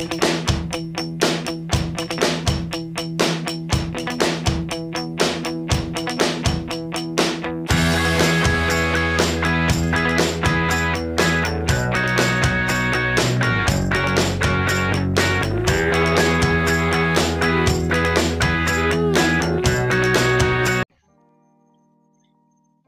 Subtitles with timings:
[0.00, 0.06] ¿Qué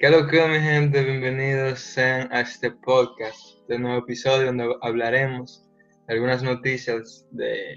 [0.08, 1.04] lo que mi gente?
[1.04, 3.38] Bienvenidos sean a este podcast,
[3.68, 5.62] de nuevo episodio donde hablaremos
[6.08, 7.76] algunas noticias de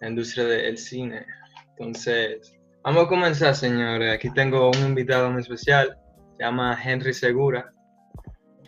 [0.00, 1.24] la industria del cine.
[1.70, 4.14] Entonces, vamos a comenzar, señores.
[4.14, 5.96] Aquí tengo un invitado muy especial,
[6.36, 7.72] se llama Henry Segura.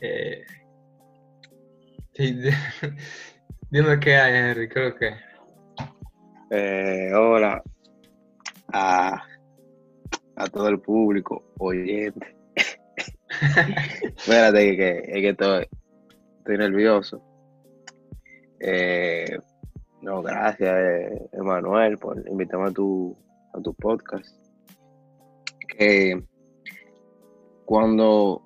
[0.00, 0.44] Eh,
[3.70, 5.14] dime qué hay, Henry, creo que.
[6.50, 7.62] Eh, hola
[8.74, 9.22] a,
[10.36, 12.36] a todo el público oyente
[14.16, 15.66] Espérate, que, que estoy,
[16.38, 17.22] estoy nervioso.
[18.60, 19.38] Eh,
[20.02, 23.16] no, gracias, eh, Emanuel, por invitarme a tu,
[23.52, 24.28] a tu podcast.
[25.76, 26.22] Que
[27.64, 28.42] cuando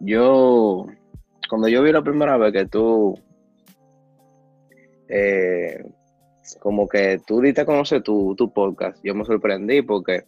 [0.00, 0.86] yo,
[1.48, 3.14] cuando yo vi la primera vez que tú,
[5.08, 5.84] eh,
[6.60, 10.24] como que tú diste a conocer tu, tu podcast, yo me sorprendí porque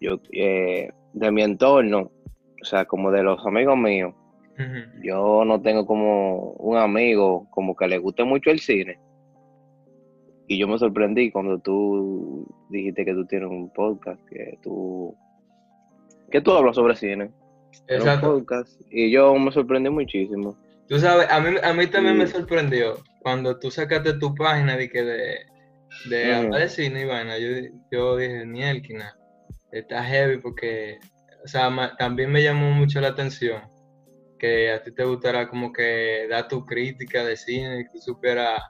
[0.00, 2.10] yo, de mi entorno,
[2.62, 4.14] o sea, como de los amigos míos,
[5.02, 8.98] yo no tengo como un amigo como que le guste mucho el cine.
[10.46, 15.14] Y yo me sorprendí cuando tú dijiste que tú tienes un podcast, que tú,
[16.30, 17.30] que tú hablas sobre cine.
[17.86, 18.44] Exacto.
[18.90, 20.56] y yo me sorprendí muchísimo.
[20.88, 24.88] Tú sabes, a mí, a mí también me sorprendió cuando tú sacaste tu página de
[24.88, 25.36] que de,
[26.08, 27.38] de hablar de cine y vaina.
[27.38, 27.48] Yo,
[27.92, 28.62] yo dije, ni
[29.70, 30.98] está heavy porque
[31.44, 33.62] o sea, también me llamó mucho la atención
[34.38, 38.62] que a ti te gustara como que dar tu crítica de cine, que tú supieras,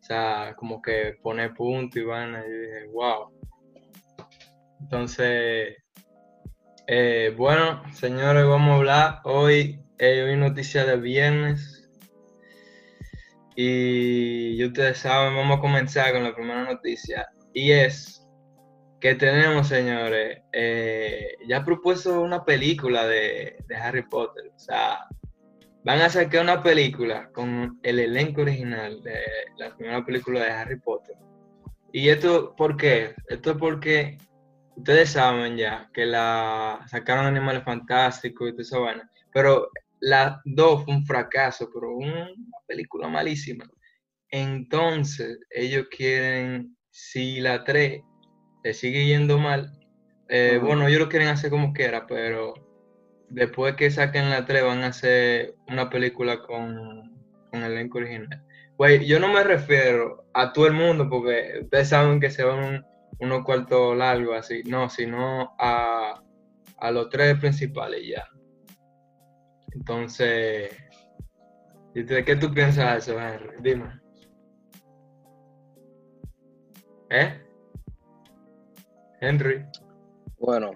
[0.00, 3.30] o sea, como que poner punto y van, y dije, wow.
[4.80, 5.76] Entonces,
[6.86, 11.88] eh, bueno, señores, vamos a hablar hoy, eh, hoy noticia de viernes.
[13.54, 17.28] Y ustedes saben, vamos a comenzar con la primera noticia.
[17.52, 18.26] Y es
[19.00, 24.52] que tenemos, señores, eh, ya propuesto una película de, Harry Potter.
[24.54, 25.06] O sea,
[25.84, 29.18] van a sacar una película con el elenco original de
[29.56, 31.16] la primera película de Harry Potter.
[31.92, 33.14] ¿Y esto por qué?
[33.28, 34.18] Esto es porque
[34.76, 39.02] ustedes saben ya que la sacaron Animales Fantásticos y todo eso, bueno,
[39.32, 42.28] pero la dos fue un fracaso, pero una
[42.66, 43.64] película malísima.
[44.30, 48.02] Entonces, ellos quieren, si la 3
[48.62, 49.72] le sigue yendo mal.
[50.28, 52.54] Eh, bueno, ellos lo quieren hacer como quiera, pero
[53.28, 57.14] después que saquen la 3 van a hacer una película con,
[57.50, 58.44] con el elenco original.
[58.76, 62.86] Güey, yo no me refiero a todo el mundo porque ustedes saben que se van
[63.18, 66.22] unos cuartos largos así, no, sino a,
[66.78, 68.26] a los tres principales ya.
[69.72, 70.74] Entonces,
[71.94, 73.50] ¿de qué tú piensas de eso, Henry?
[73.60, 74.00] Dime.
[77.10, 77.49] ¿Eh?
[79.20, 79.64] Henry.
[80.38, 80.70] Bueno.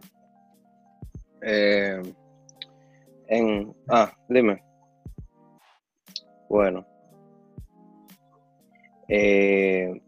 [1.43, 2.03] Eh,
[3.29, 3.75] en.
[3.89, 4.63] Ah, dime.
[6.49, 6.87] Bueno.
[9.09, 10.01] Eh,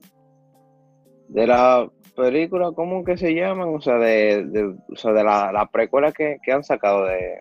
[1.29, 3.75] de la película, ¿cómo que se llaman?
[3.75, 7.41] O sea, de, de, o sea, de la, la precuela que, que, han sacado de,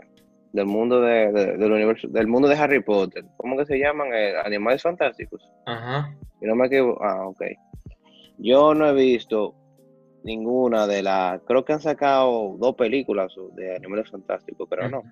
[0.52, 3.24] del mundo de, del universo, del mundo de Harry Potter.
[3.38, 4.14] ¿Cómo que se llaman?
[4.14, 5.50] Eh, Animales Fantásticos.
[5.66, 6.16] Ajá.
[6.42, 7.04] Y no me equivoco.
[7.04, 7.42] Ah, ok.
[8.38, 9.56] Yo no he visto
[10.26, 11.42] ninguna de las.
[11.44, 15.04] Creo que han sacado dos películas de Animales Fantásticos, pero no.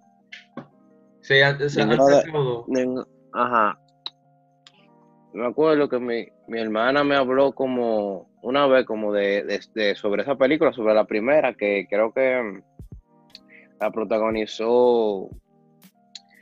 [1.21, 2.65] Sí, antes han sacado
[3.31, 3.79] Ajá.
[5.33, 10.23] Me acuerdo que mi, mi, hermana me habló como una vez como de, de, sobre
[10.23, 12.61] esa película, sobre la primera, que creo que mm,
[13.79, 15.29] la protagonizó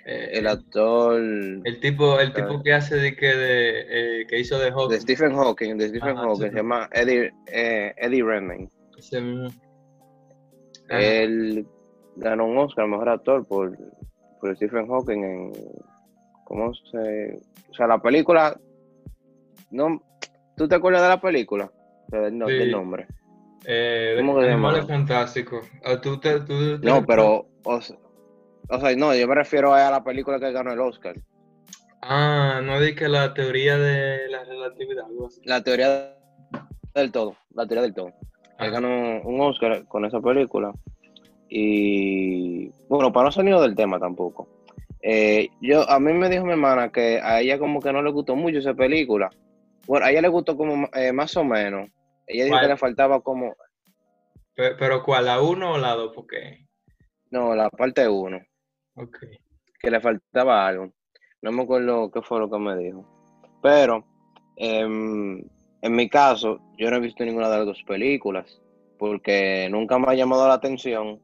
[0.06, 1.19] eh, el actor.
[1.19, 2.62] El tipo, el tipo ah.
[2.63, 4.89] que hace de que de, eh, que hizo de Hawking.
[4.89, 8.69] De Stephen Hawking, de Stephen Hawking, se llama Eddie, eh, Eddie Redmayne.
[10.89, 11.65] Él
[12.18, 13.77] ganó un Oscar mejor actor por,
[14.39, 15.51] por Stephen Hawking en
[16.45, 17.39] ¿cómo se?
[17.69, 18.59] O sea, la película
[19.71, 20.01] no
[20.62, 21.71] ¿Tú te acuerdas de la película?
[22.09, 23.07] Del, no, del nombre.
[23.65, 24.86] Eh, ¿Cómo que se llama?
[24.86, 25.62] fantástico.
[25.83, 27.97] Ah, ¿Tú te, tú no, pero o sea,
[28.97, 31.15] no, yo me refiero a la película que ganó el Oscar.
[32.01, 35.41] Ah, no di que la teoría de la relatividad, algo así.
[35.44, 36.18] La teoría
[36.95, 38.12] del todo, la teoría del todo.
[38.59, 40.71] Él ganó un Oscar con esa película.
[41.50, 44.47] Y bueno, para no salir del tema tampoco.
[45.01, 48.12] Eh, yo, a mí me dijo mi hermana que a ella como que no le
[48.12, 49.29] gustó mucho esa película.
[49.88, 51.89] Bueno, a ella le gustó como eh, más o menos.
[52.27, 53.56] Ella dijo que le faltaba como...
[54.56, 55.25] ¿Pero, cuál?
[55.25, 56.12] ¿La 1 o la 2?
[56.13, 56.65] Porque...
[57.31, 58.39] No, la parte 1.
[59.01, 59.18] Ok.
[59.80, 60.92] Que le faltaba algo.
[61.42, 63.03] No me acuerdo qué fue lo que me dijo.
[63.63, 64.06] Pero,
[64.56, 65.42] em,
[65.81, 68.62] en mi caso, yo no he visto ninguna de las dos películas.
[69.00, 71.19] Porque nunca me ha llamado la atención.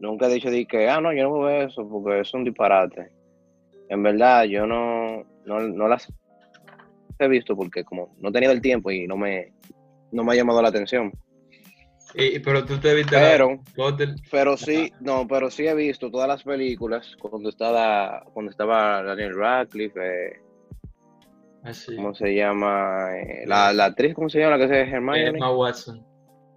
[0.00, 3.12] Nunca he dicho de que, ah, no, yo no veo eso porque es un disparate.
[3.88, 6.12] En verdad, yo no, no, no las
[7.20, 9.52] he visto porque como no he tenido el tiempo y no me,
[10.10, 11.12] no me ha llamado la atención.
[12.16, 13.60] Y, pero tú te viste pero,
[14.30, 19.36] pero sí, no, pero sí he visto todas las películas cuando estaba, cuando estaba Daniel
[19.36, 20.40] Radcliffe, eh,
[21.64, 23.08] ah, ¿cómo se llama?
[23.18, 24.56] Eh, la, la, actriz, ¿cómo se llama?
[24.56, 25.26] La que se Hermione.
[25.26, 26.06] Emma Watson.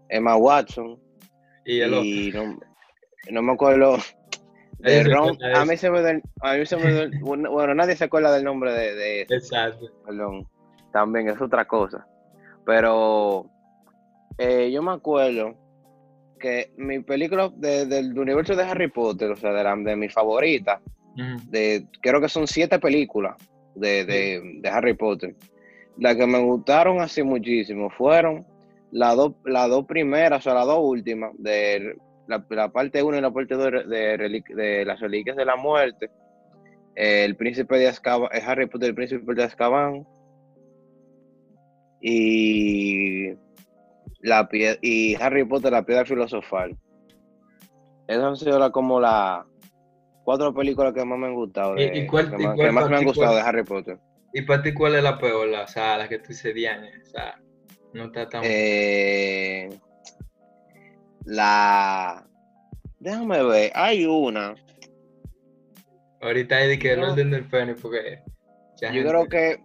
[0.10, 1.00] Emma Watson.
[1.66, 2.60] Y, el y no,
[3.32, 3.98] no, me acuerdo.
[4.78, 8.44] De Ron, a mí se me a mí se me bueno, nadie se acuerda del
[8.44, 9.90] nombre de, de Exacto.
[10.06, 10.48] Perdón.
[10.94, 12.08] También es otra cosa.
[12.64, 13.50] Pero
[14.38, 15.56] eh, yo me acuerdo
[16.40, 20.82] que mi película del universo de Harry Potter, o sea, de, la, de mi favorita,
[21.50, 23.36] de, creo que son siete películas
[23.76, 25.36] de, de, Harry Potter.
[25.98, 28.46] Las que me gustaron así muchísimo fueron
[28.92, 31.98] las dos las dos primeras, o sea, las dos últimas, de
[32.28, 36.10] la, parte 1 y la parte 2 de, de, las reliquias de la muerte,
[36.96, 40.06] el príncipe de Azkaban, Harry Potter, el príncipe de Azkaban,
[42.00, 43.34] y,
[44.22, 44.48] la,
[44.82, 46.78] y Harry Potter, la piedra filosofal.
[48.08, 49.46] Esas han sido como las
[50.24, 51.76] cuatro películas que más me han gustado.
[51.76, 54.00] De, ¿Y, cuál, que, más, me han gustado de Harry Potter.
[54.34, 55.50] ¿Y para ti cuál es la peor?
[55.50, 57.40] o sea, la que tú dices, Diane, o sea,
[57.94, 58.42] no está tan...
[58.46, 59.70] Eh,
[61.26, 62.26] la...
[63.00, 64.56] Déjame ver, hay una.
[66.22, 67.06] Ahorita hay de que no.
[67.06, 68.22] el orden del Fénix, porque...
[68.82, 69.60] Yo creo que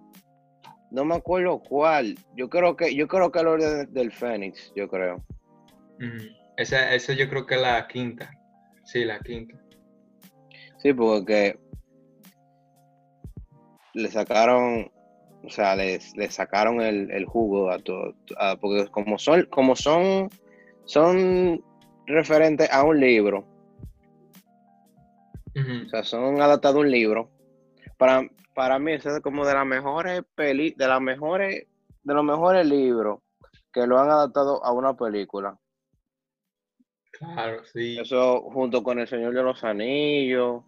[0.92, 2.16] no me acuerdo cuál.
[2.36, 5.24] Yo creo que, yo creo que el orden del Fénix, yo creo.
[6.56, 8.30] esa, yo creo que es la quinta.
[8.84, 9.58] Sí, la quinta.
[10.78, 11.58] Sí, porque
[13.94, 14.90] le sacaron,
[15.44, 16.00] o sea, le
[16.30, 18.14] sacaron el, jugo a todo,
[18.60, 20.28] porque como son, como son,
[20.84, 21.64] son
[22.06, 23.46] referentes a un libro,
[25.54, 27.30] o sea, son adaptados a un libro.
[27.98, 31.66] Para, para mí es como de las mejores peli, de las mejores,
[32.02, 33.20] de los mejores libros
[33.72, 35.58] que lo han adaptado a una película.
[37.12, 37.98] Claro, sí.
[37.98, 40.62] Eso junto con El Señor de los Anillos.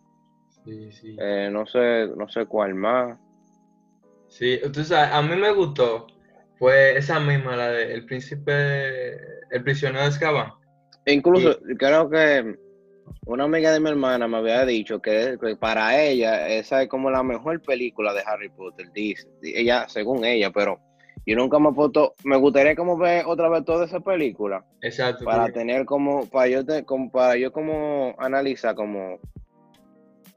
[0.64, 1.16] Sí, sí.
[1.20, 3.18] Eh, no sé, no sé cuál más.
[4.28, 6.06] Sí, entonces a mí me gustó.
[6.58, 9.14] Fue esa misma, la de El Príncipe,
[9.50, 10.52] El Prisionero de Azkaban.
[11.06, 12.56] Incluso creo que
[13.26, 17.22] una amiga de mi hermana me había dicho que, para ella esa es como la
[17.22, 20.80] mejor película de Harry Potter, dice, ella, según ella, pero
[21.26, 24.64] yo nunca me he puesto, me gustaría como ver otra vez toda esa película.
[24.82, 25.24] Exacto.
[25.24, 29.18] Para tener como, para yo, como, para yo como analizar como,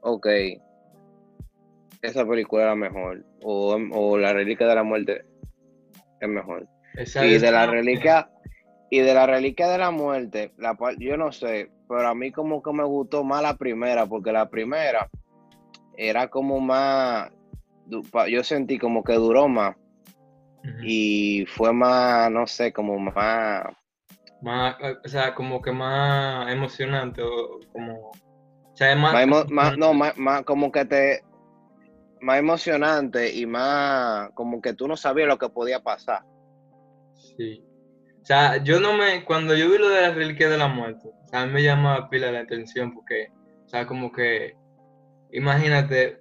[0.00, 0.26] ok,
[2.00, 5.24] esa película es la mejor, o, La Reliquia de la Muerte
[6.20, 6.66] es mejor.
[6.96, 8.30] y de la reliquia,
[8.90, 12.62] y de la reliquia de la muerte, la, yo no sé, pero a mí como
[12.62, 15.08] que me gustó más la primera, porque la primera
[15.96, 17.30] era como más,
[18.28, 19.76] yo sentí como que duró más.
[20.82, 23.64] Y fue más, no sé, como más...
[24.42, 28.10] Más, o sea, como que más emocionante, o como...
[28.10, 31.22] O sea, más, no, más, más como que te...
[32.20, 36.22] Más emocionante y más como que tú no sabías lo que podía pasar.
[37.14, 37.64] Sí.
[38.28, 41.08] O sea, yo no me, cuando yo vi lo de la reliquia de la muerte,
[41.08, 43.28] o sea, a mí me llama pila la atención porque,
[43.64, 44.54] o sea, como que,
[45.32, 46.20] imagínate,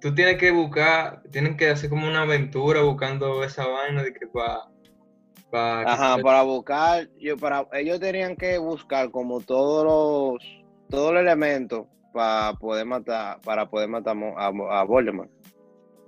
[0.00, 4.26] tú tienes que buscar, tienen que hacer como una aventura buscando esa vaina de que
[4.26, 5.82] para...
[5.88, 11.86] Ajá, para buscar, yo, para, ellos tenían que buscar como todos los, todos los elementos
[12.12, 15.30] para poder matar, para poder matar a, a Voldemort.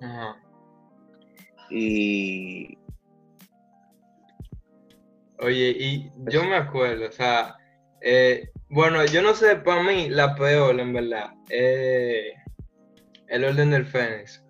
[0.01, 0.37] Ajá.
[1.71, 2.77] Y,
[5.43, 7.57] Oye, y yo me acuerdo, o sea,
[8.01, 12.33] eh, bueno, yo no sé, para mí la peor, en verdad, eh,
[13.27, 14.45] el orden del Fénix.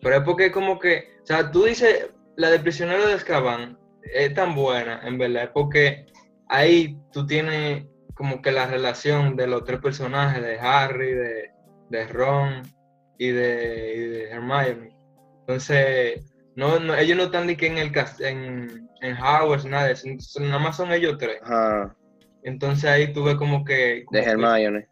[0.00, 4.34] Pero es porque como que, o sea, tú dices, la de prisionero de Azkaban es
[4.34, 6.06] tan buena, en verdad, es porque
[6.48, 7.84] ahí tú tienes
[8.14, 11.12] como que la relación de los tres personajes, de Harry,
[11.90, 12.62] de, Ron
[13.18, 14.96] y de, y de Hermione.
[15.40, 16.24] Entonces,
[16.54, 19.92] no, no, ellos no están ni que en el en, en Hogwarts, nada,
[20.40, 21.38] nada más son ellos tres.
[21.42, 21.96] Ajá.
[22.42, 24.04] Entonces ahí tuve como que...
[24.10, 24.88] de Hermione.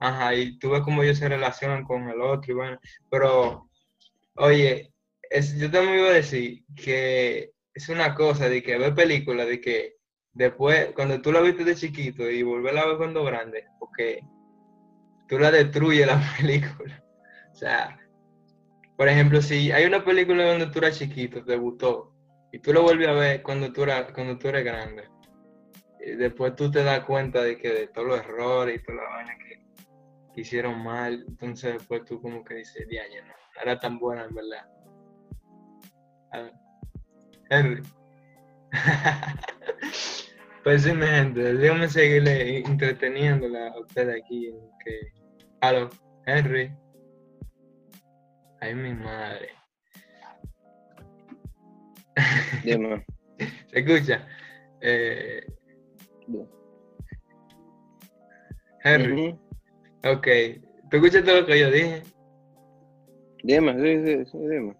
[0.00, 2.78] ajá, y tuve como ellos se relacionan con el otro y bueno,
[3.10, 3.68] pero,
[4.36, 4.90] oye,
[5.30, 9.60] es, yo también iba a decir que es una cosa de que ver películas, de
[9.60, 9.96] que
[10.32, 14.20] después, cuando tú la viste de chiquito y volver a ver cuando grande, porque
[15.28, 17.04] tú la destruyes la película.
[17.52, 17.98] O sea,
[18.96, 22.13] por ejemplo, si hay una película donde tú eras chiquito, te gustó,
[22.54, 25.08] y tú lo vuelves a ver cuando tú, eras, cuando tú eres grande,
[25.98, 29.10] y después tú te das cuenta de que de todos los errores y todas las
[29.10, 33.98] vainas que, hicieron mal, entonces después tú como que dices, ya, no, no era tan
[33.98, 34.68] buena en verdad.
[37.50, 37.82] Henry.
[40.62, 44.54] pues sí, mi gente, déjame seguirle entreteniéndola a ustedes aquí.
[44.84, 45.12] Que...
[45.60, 45.90] Aló,
[46.26, 46.72] Henry.
[48.60, 49.63] Ay, mi madre.
[52.64, 53.04] Dime.
[53.70, 54.26] ¿Se escucha?
[54.80, 55.46] Eh...
[58.84, 59.38] Henry.
[60.04, 60.28] Ok.
[60.90, 62.02] ¿Tú escuchas todo lo que yo dije?
[63.42, 64.76] Dime, sí, sí, sí, dime.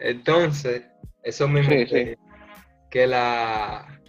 [0.00, 0.82] Entonces,
[1.22, 1.70] eso mismo
[2.90, 4.00] que, la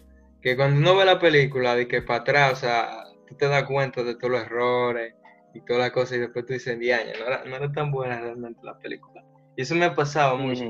[0.42, 3.64] que cuando uno ve la película de que para atrás, o sea, tú te das
[3.66, 5.14] cuenta de todos los errores
[5.54, 8.20] y todas las cosas y después tú dices, diaña, no era, no era tan buena
[8.20, 9.24] realmente la película.
[9.56, 10.64] Y eso me ha pasado mucho.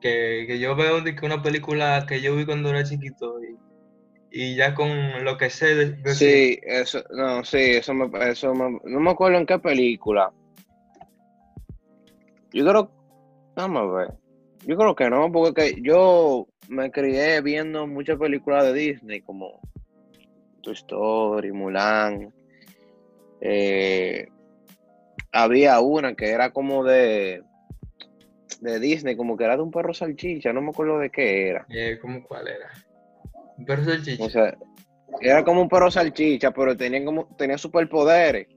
[0.00, 3.56] Que, yo veo de que una película que yo vi cuando era chiquito y,
[4.30, 9.00] y ya con lo que sé de, sí, eso, no, sí, eso me, eso no
[9.00, 10.32] me acuerdo en qué película.
[12.52, 12.90] Yo creo,
[13.54, 14.14] vamos a ver.
[14.66, 19.60] Yo creo que no, porque yo me crié viendo muchas películas de Disney como
[20.62, 22.32] Toy Story, Mulan.
[23.40, 24.28] Eh,
[25.32, 27.42] había una que era como de
[28.60, 31.66] de Disney, como que era de un perro salchicha, no me acuerdo de qué era.
[31.70, 32.70] Eh, ¿Cómo cuál era?
[33.56, 34.24] Un perro salchicha.
[34.24, 34.56] O sea,
[35.20, 38.48] era como un perro salchicha, pero tenía como tenía superpoderes.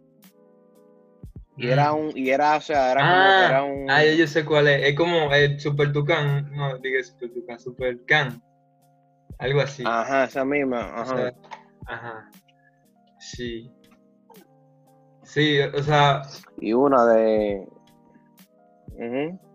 [1.56, 3.90] Y era un, y era, o sea, era como ah, era un.
[3.90, 4.90] Ah, yo sé cuál es.
[4.90, 6.52] Es como el Super Tucán.
[6.52, 8.42] No, diga Super Tucán, Super Can.
[9.38, 9.84] Algo así.
[9.86, 10.92] Ajá, esa misma.
[11.00, 11.32] Ajá.
[11.86, 12.32] ajá.
[13.20, 13.72] Sí.
[15.24, 16.24] Sí, o sea.
[16.60, 17.68] Y una de.
[18.96, 19.53] Uh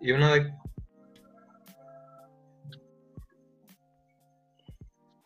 [0.00, 0.52] Y una de.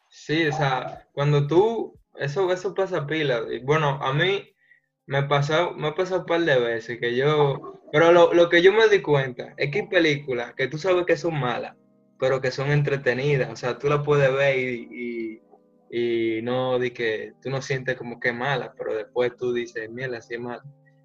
[0.09, 1.99] Sí, o sea, cuando tú.
[2.17, 3.41] Eso, eso pasa pila.
[3.65, 4.53] Bueno, a mí
[5.07, 8.73] me pasado, me ha pasado un par de veces que yo, pero lo, que yo
[8.73, 11.77] me di cuenta es que hay películas que tú sabes que son malas,
[12.19, 15.41] pero que son entretenidas, o sea, tú la puedes ver y,
[16.43, 20.19] no di que tú no sientes como que es mala, pero después tú dices, mierda,
[20.19, 20.63] así es mala.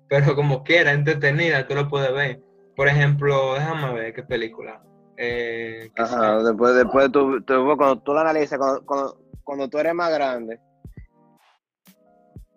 [0.08, 2.40] Pero como quiera, entretenida, tú la puedes ver.
[2.78, 4.80] Por ejemplo, déjame ver qué película.
[5.18, 7.44] Eh, Ajá, después, después tú,
[7.76, 10.60] cuando tú la analizas, cuando, cuando tú eres más grande,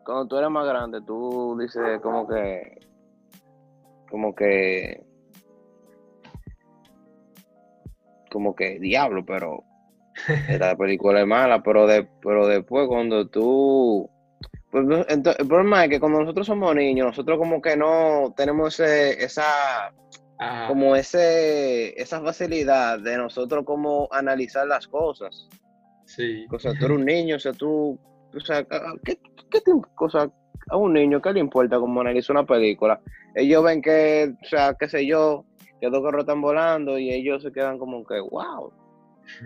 [0.05, 2.81] cuando tú eres más grande, tú dices como que,
[4.11, 5.03] como que,
[8.31, 9.65] como que diablo, pero
[10.51, 14.10] esta película es mala, pero de, pero después cuando tú,
[14.71, 19.25] pues, el problema es que cuando nosotros somos niños, nosotros como que no tenemos ese,
[19.25, 19.93] esa,
[20.69, 25.49] como ese, esa facilidad de nosotros como analizar las cosas.
[26.05, 26.47] Sí.
[26.51, 27.99] O sea, tú eres un niño, o sea, tú,
[28.35, 28.65] o sea,
[29.05, 29.19] ¿qué,
[29.51, 29.61] ¿qué
[29.95, 30.31] cosa
[30.69, 33.01] a un niño qué le importa cómo analiza una película?
[33.35, 35.45] Ellos ven que, o sea, qué sé yo,
[35.81, 38.73] que dos carros están volando y ellos se quedan como que, wow.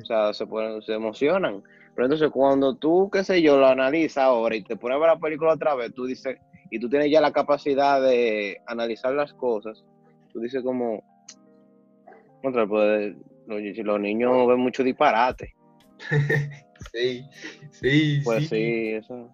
[0.01, 1.63] O sea, se, ponen, se emocionan.
[1.95, 5.09] Pero entonces cuando tú, qué sé yo, lo analizas ahora y te pones a ver
[5.11, 6.37] la película otra vez, tú dices,
[6.71, 9.85] y tú tienes ya la capacidad de analizar las cosas,
[10.33, 11.03] tú dices como,
[12.43, 13.15] contra, pues,
[13.47, 15.55] los, los niños ven mucho disparate.
[16.93, 17.25] sí,
[17.71, 19.31] sí, pues sí eso.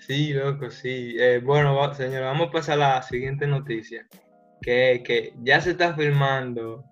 [0.00, 1.16] Sí, loco, sí.
[1.18, 4.06] Eh, bueno, señor, vamos a pasar a la siguiente noticia.
[4.62, 6.82] Que, que ya se está filmando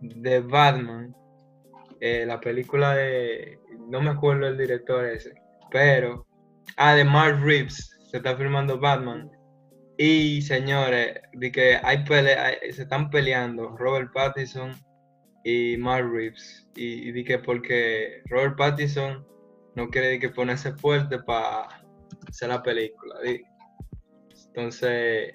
[0.00, 1.14] de Batman,
[2.00, 5.34] eh, la película de, no me acuerdo el director ese,
[5.70, 6.26] pero,
[6.76, 9.30] ah, de Mark Reeves, se está filmando Batman.
[9.96, 14.72] Y señores, de que hay se están peleando Robert Pattinson
[15.44, 16.68] y Mark Reeves.
[16.74, 19.24] Y, que porque Robert Pattinson
[19.76, 21.68] no quiere que ponerse fuerte para
[22.28, 23.16] hacer la película.
[24.46, 25.34] Entonces,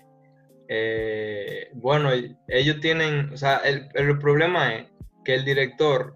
[0.68, 2.12] eh, bueno,
[2.48, 4.88] ellos tienen, o sea, el, problema es
[5.26, 6.16] que el director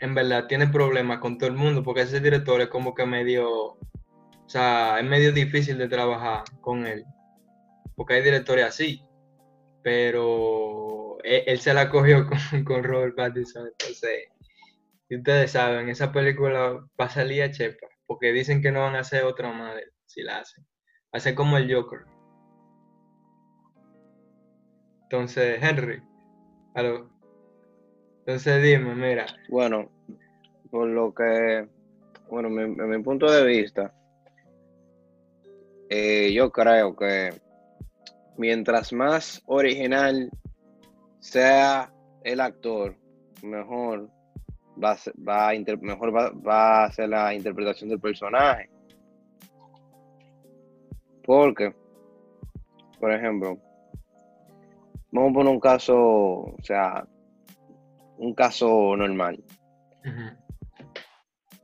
[0.00, 3.48] en verdad tiene problemas con todo el mundo, porque ese director es como que medio,
[3.50, 3.78] o
[4.46, 7.04] sea, es medio difícil de trabajar con él,
[7.96, 9.02] porque hay directores así,
[9.82, 12.26] pero él, se la cogió
[12.64, 14.28] con, Robert Pattinson, entonces,
[15.10, 19.00] ustedes saben, esa película va a salir a chepa, porque dicen que no van a
[19.00, 20.62] hacer otra madre si la hace.
[21.12, 22.00] Hace como el Joker.
[25.04, 26.02] Entonces, Henry,
[26.74, 27.15] aló.
[28.26, 29.24] Entonces dime, mira.
[29.48, 29.88] Bueno,
[30.68, 31.68] por lo que,
[32.28, 33.94] bueno, en mi punto de vista,
[35.88, 37.32] eh, yo creo que
[38.36, 40.28] mientras más original
[41.20, 41.92] sea
[42.24, 42.96] el actor,
[43.44, 44.10] mejor
[44.82, 48.68] va a va mejor va, a ser la interpretación del personaje.
[51.24, 51.72] Porque,
[52.98, 53.56] por ejemplo,
[55.12, 57.06] vamos a poner un caso, o sea,
[58.18, 59.42] un caso normal.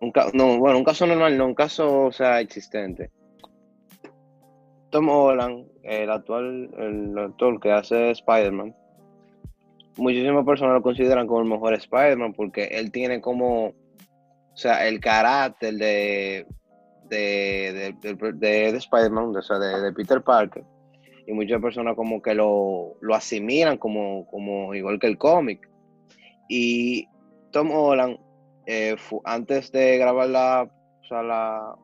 [0.01, 3.11] un no, bueno, un caso normal, no, un caso, o sea, existente.
[4.91, 8.75] Tom Holland, el actual, el actor que hace Spider-Man,
[9.97, 15.01] muchísimas personas lo consideran como el mejor Spider-Man porque él tiene como, o sea, el
[15.01, 16.47] carácter de,
[17.09, 17.95] de,
[18.35, 20.65] de, Spider-Man, o sea, de, Peter Parker.
[21.27, 25.69] Y muchas personas como que lo, lo asimilan como, como igual que el cómic.
[26.55, 27.09] Y
[27.51, 28.19] Tom Holland,
[28.67, 28.95] eh,
[29.25, 30.71] antes de grabar la,
[31.03, 31.75] o sea, la,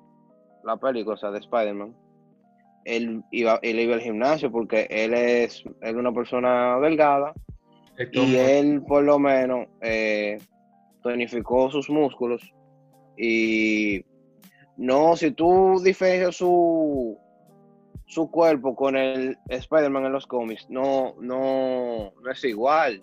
[0.62, 1.96] la película, o sea, de Spider-Man,
[2.84, 7.32] él iba, él iba al gimnasio porque él es, él es una persona delgada
[8.12, 10.38] y él por lo menos eh,
[11.02, 12.42] tonificó sus músculos
[13.16, 14.04] y
[14.76, 17.16] no, si tú diferencias su,
[18.04, 23.02] su cuerpo con el Spider-Man en los cómics, no, no, no es igual.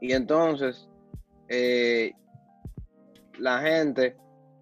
[0.00, 0.88] Y entonces,
[1.48, 2.12] eh,
[3.38, 4.16] la gente,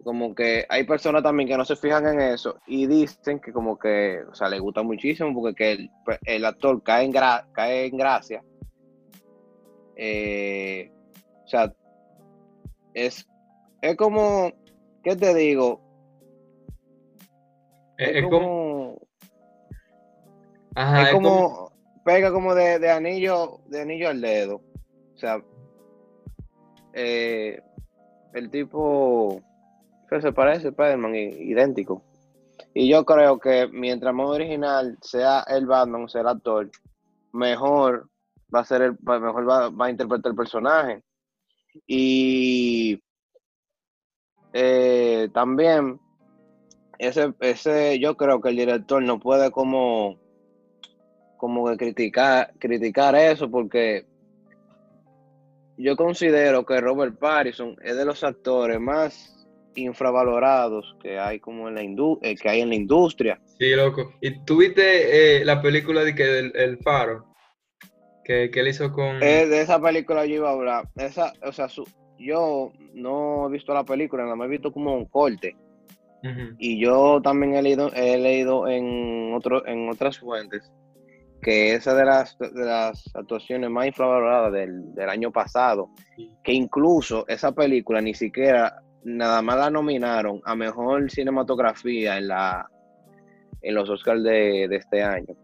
[0.05, 3.79] como que hay personas también que no se fijan en eso y dicen que como
[3.79, 5.91] que, o sea, le gusta muchísimo porque
[6.25, 8.43] el, actor cae en, cae en gracia.
[9.97, 10.91] Eh,
[11.45, 11.73] o sea,
[12.95, 13.29] es,
[13.83, 14.53] es como,
[15.03, 15.81] ¿qué te digo?
[17.97, 18.97] Es, como...
[20.77, 21.73] es, como,
[22.05, 24.63] pega como de, anillo, de anillo al dedo.
[25.19, 25.43] O sea,
[26.93, 27.61] eh,
[28.35, 29.43] el tipo
[30.21, 32.05] se parece Spider-Man, idéntico.
[32.73, 36.71] Y yo creo que mientras más original sea el Batman, sea el actor,
[37.33, 38.09] mejor
[38.55, 41.03] va a ser el, mejor va, a interpretar el personaje.
[41.85, 43.03] Y
[44.53, 45.99] eh, también
[47.01, 50.17] ese, ese, yo creo que el director no puede como,
[51.37, 54.07] como criticar, criticar eso porque
[55.79, 59.35] yo considero que Robert Pattinson es de los actores más
[59.77, 61.83] infravalorados que hay como en la
[62.23, 63.41] eh, que hay en la industria.
[63.59, 64.13] Sí, loco.
[64.21, 67.27] ¿Y tuviste eh, la película de que el, Faro?
[68.25, 69.23] Que, que, él hizo con.
[69.23, 70.89] Eh, de esa película yo iba a hablar.
[70.97, 71.69] Esa, o sea,
[72.19, 75.57] yo no he visto la película, nada más he visto como un corte.
[76.59, 80.69] Y yo también he leído, he leído en otro, en otras fuentes
[81.43, 85.91] que esa de las, de las actuaciones más infravaloradas del, del año pasado,
[86.43, 92.69] que incluso esa película ni siquiera nada más la nominaron a mejor cinematografía en la
[93.63, 95.35] en los Oscars de, este año.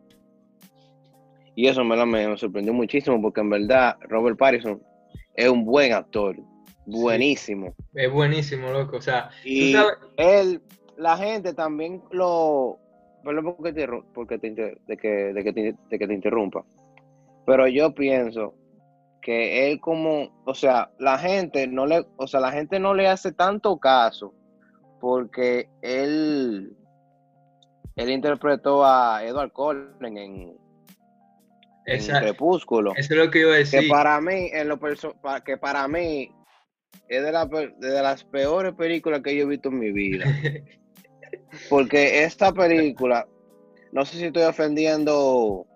[1.56, 4.82] Y eso me, me sorprendió muchísimo porque en verdad Robert Pattinson
[5.34, 6.36] es un buen actor,
[6.86, 7.74] buenísimo.
[7.94, 8.96] es buenísimo, loco.
[8.96, 9.74] O sea, y
[10.16, 10.62] él,
[10.96, 12.78] la gente también lo.
[13.24, 16.64] Perdón porque te, porque te, de que, de que de que te interrumpa.
[17.46, 18.54] Pero yo pienso
[19.24, 23.08] que él como, o sea, la gente no le, o sea, la gente no le
[23.08, 24.34] hace tanto caso
[25.00, 26.76] porque él,
[27.96, 30.56] él interpretó a Edward Cullen en,
[31.86, 32.92] Crepúsculo.
[32.96, 33.80] Eso es lo que iba a decir.
[33.80, 34.78] Que para mí, en lo
[35.44, 36.30] que para mí
[37.08, 40.24] es de, la, de las peores películas que yo he visto en mi vida.
[41.68, 43.26] porque esta película,
[43.92, 45.66] no sé si estoy ofendiendo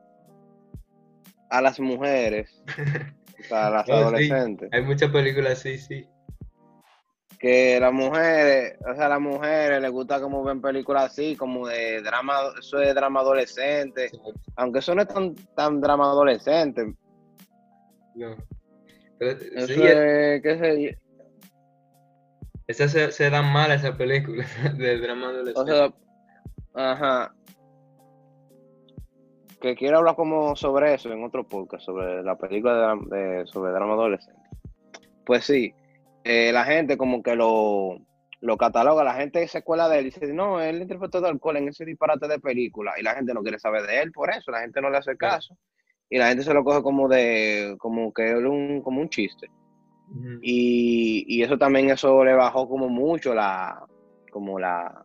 [1.50, 2.62] a las mujeres,
[3.48, 4.68] para las adolescentes.
[4.72, 6.08] Hay muchas películas sí, sí.
[7.38, 11.68] Que las mujeres, o sea, a las mujeres les gusta como ven películas así, como
[11.68, 14.10] de drama, eso es drama adolescente.
[14.56, 16.94] Aunque eso no es tan, tan drama adolescente.
[18.16, 18.36] No.
[19.20, 20.98] eso es, qué sé
[22.68, 25.72] Esa se, se dan mal esa película de drama adolescente.
[25.72, 25.92] O sea,
[26.74, 27.34] ajá
[29.60, 33.94] que quiero hablar como sobre eso en otro podcast, sobre la película de, sobre drama
[33.94, 34.40] adolescente.
[35.24, 35.74] Pues sí,
[36.24, 37.98] eh, la gente como que lo,
[38.40, 41.56] lo cataloga, la gente se escuela de él y dice, no, él interpretó de alcohol
[41.56, 44.50] en ese disparate de película y la gente no quiere saber de él por eso,
[44.50, 45.56] la gente no le hace caso
[46.08, 49.48] y la gente se lo coge como de, como que es un, como un chiste.
[50.42, 53.84] Y, y, eso también, eso le bajó como mucho la,
[54.30, 55.04] como la,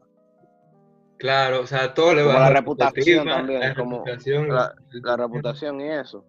[1.23, 5.79] Claro, o sea, todo le a la reputación también, la como reputación, la, la reputación
[5.79, 6.25] y eso.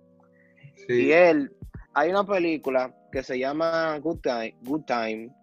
[0.86, 1.06] Sí.
[1.06, 1.50] Y él,
[1.94, 5.34] hay una película que se llama Good Time, Good Time,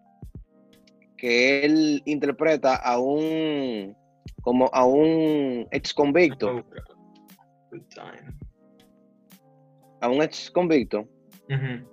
[1.17, 3.93] que él interpreta a un
[4.41, 6.63] como a un ex convicto,
[7.71, 8.33] Good time.
[9.99, 11.09] a un ex convicto,
[11.49, 11.90] Ujú.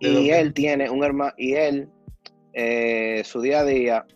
[0.00, 1.88] Y él tiene un hermano, y él
[2.52, 4.06] eh, su día a día,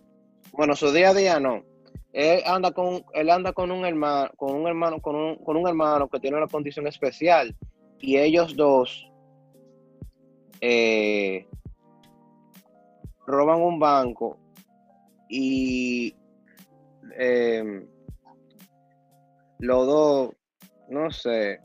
[0.53, 1.64] bueno, su día a día no,
[2.12, 5.69] él anda con, él anda con un hermano, con un hermano, con un, con un
[5.69, 7.55] hermano que tiene una condición especial,
[8.01, 9.11] y ellos dos
[10.61, 11.47] eh,
[13.27, 14.38] roban un banco
[15.29, 16.14] y
[17.19, 17.87] eh,
[19.59, 20.31] los dos,
[20.88, 21.61] no sé,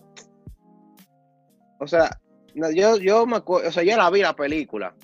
[1.80, 2.10] o sea,
[2.54, 4.96] yo, yo me acuerdo, o sea, yo la vi la película.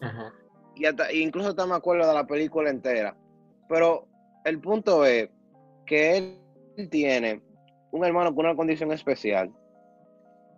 [0.00, 0.32] Ajá.
[0.76, 3.16] y hasta, incluso hasta me acuerdo de la película entera,
[3.68, 4.06] pero
[4.44, 5.28] el punto es
[5.86, 7.42] que él tiene
[7.90, 9.52] un hermano con una condición especial.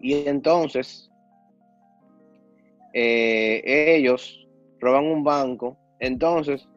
[0.00, 1.10] Y entonces
[2.92, 4.46] eh, ellos
[4.80, 6.68] roban un banco, entonces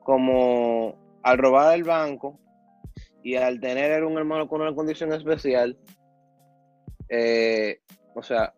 [0.00, 2.38] como al robar el banco
[3.22, 5.76] y al tener un hermano con una condición especial,
[7.08, 7.80] eh,
[8.14, 8.54] o sea,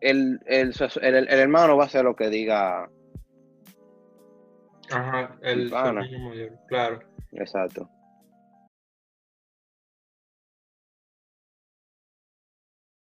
[0.00, 2.88] el, el, el- el hermano va a hacer lo que diga,
[4.90, 7.00] Ajá, el hermano mayor, claro.
[7.32, 7.88] exacto.